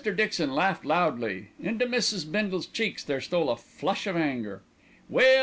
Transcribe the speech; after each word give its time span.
Dixon 0.15 0.51
laughed 0.55 0.83
loudly; 0.83 1.49
into 1.59 1.85
Mrs. 1.85 2.31
Bindle's 2.31 2.65
cheeks 2.65 3.03
there 3.03 3.21
stole 3.21 3.51
a 3.51 3.55
flush 3.55 4.07
of 4.07 4.15
anger. 4.17 4.63
"Well!" 5.07 5.39